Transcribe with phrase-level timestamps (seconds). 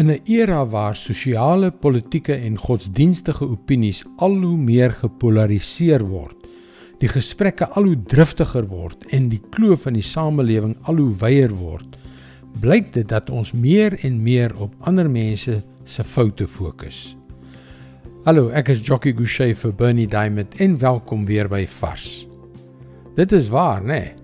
[0.00, 6.36] In 'n era waar sosiale, politieke en godsdienstige opinies al hoe meer gepolariseer word,
[6.98, 11.52] die gesprekke al hoe driftiger word en die kloof in die samelewing al hoe wyer
[11.52, 11.98] word,
[12.60, 17.16] blyk dit dat ons meer en meer op ander mense se foute fokus.
[18.24, 22.26] Hallo, ek is Jockey Gouchee vir Bernie Diamond en welkom weer by Vars.
[23.16, 24.00] Dit is waar, né?
[24.00, 24.14] Nee?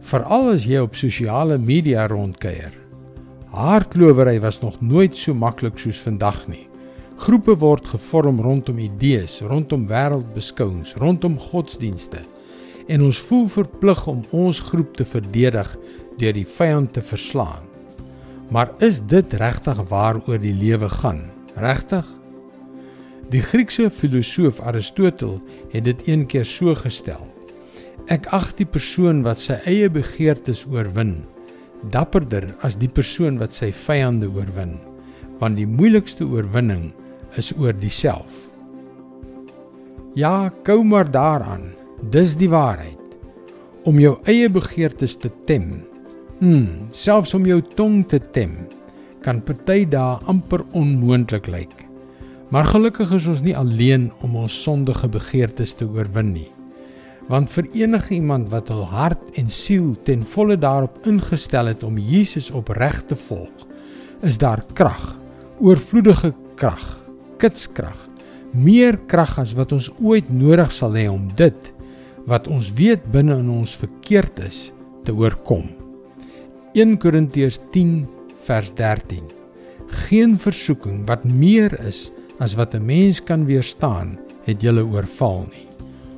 [0.00, 2.72] Veral as jy op sosiale media rondkuier.
[3.52, 6.62] Haarklowery was nog nooit so maklik soos vandag nie.
[7.20, 12.22] Groepe word gevorm rondom idees, rondom wêreldbeskouings, rondom godsdienste.
[12.88, 15.74] En ons voel verplig om ons groep te verdedig
[16.16, 17.68] deur die vyand te verslaan.
[18.48, 21.20] Maar is dit regtig waaroor die lewe gaan?
[21.60, 22.08] Regtig?
[23.28, 25.44] Die Griekse filosoof Aristoteles
[25.76, 27.20] het dit een keer so gestel:
[28.08, 31.18] Ek ag die persoon wat sy eie begeertes oorwin
[31.90, 34.76] dapperder as die persoon wat sy vyande oorwin,
[35.40, 36.90] want die moeilikste oorwinning
[37.40, 38.52] is oor diself.
[40.14, 41.72] Ja, kou maar daaraan.
[42.12, 42.98] Dis die waarheid.
[43.88, 45.82] Om jou eie begeertes te tem.
[46.42, 48.66] Hm, selfs om jou tong te tem,
[49.22, 51.76] kan party dae amper onmoontlik lyk.
[52.52, 56.50] Maar gelukkig is ons nie alleen om ons sondige begeertes te oorwin nie
[57.32, 61.96] want vir enige iemand wat hul hart en siel ten volle daarop ingestel het om
[61.96, 63.64] Jesus opreg te volg,
[64.20, 65.14] is daar krag,
[65.62, 66.84] oorvloedige krag,
[67.40, 67.96] kitskrag,
[68.52, 71.72] meer krag as wat ons ooit nodig sal hê om dit
[72.28, 74.68] wat ons weet binne in ons verkeerd is
[75.06, 75.64] te oorkom.
[76.78, 78.04] 1 Korintiërs 10
[78.46, 79.24] vers 13.
[80.06, 85.71] Geen versoeking wat meer is as wat 'n mens kan weerstaan, het julle oorval nie.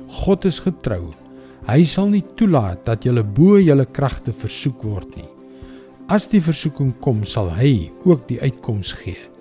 [0.07, 1.09] God is getrou.
[1.65, 5.29] Hy sal nie toelaat dat jy bo jou kragte versoek word nie.
[6.07, 9.31] As die versoeking kom, sal hy ook die uitkoms gee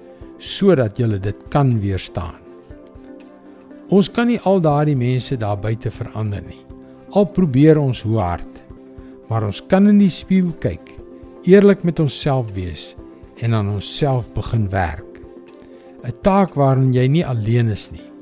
[0.45, 2.37] sodat jy dit kan weerstaan.
[3.89, 6.61] Ons kan nie al daardie mense daar buite verander nie.
[7.17, 8.59] Al probeer ons hoe hard,
[9.31, 10.91] maar ons kan in die spieël kyk,
[11.49, 12.93] eerlik met onsself wees
[13.41, 15.23] en aan onsself begin werk.
[16.05, 18.14] 'n Taak waarin jy nie alleen is nie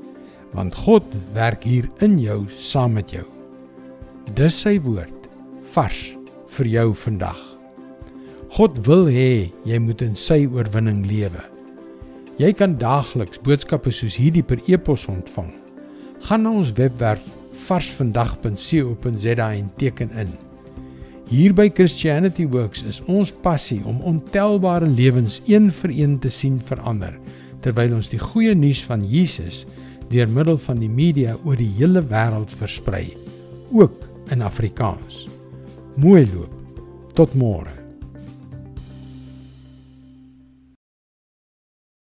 [0.53, 1.05] want God
[1.35, 3.25] werk hier in jou saam met jou.
[4.37, 5.27] Dis sy woord
[5.73, 6.13] vars
[6.57, 7.39] vir jou vandag.
[8.53, 11.41] God wil hê jy moet in sy oorwinning lewe.
[12.41, 15.51] Jy kan daagliks boodskappe soos hierdie per e-pos ontvang.
[16.29, 17.25] Gaan na ons webwerf
[17.67, 20.33] varsvandag.co.za en teken in.
[21.29, 26.59] Hier by Christianity Works is ons passie om ontelbare lewens een vir een te sien
[26.61, 27.15] verander
[27.63, 29.63] terwyl ons die goeie nuus van Jesus
[30.09, 33.05] deur middel van die media oor die hele wêreld versprei,
[33.71, 35.27] ook in Afrikaans.
[35.95, 36.51] Mooi loop.
[37.13, 37.82] Tot môre.